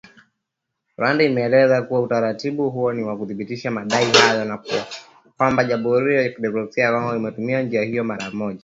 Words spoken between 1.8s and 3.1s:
kuwa utaratibu huu ni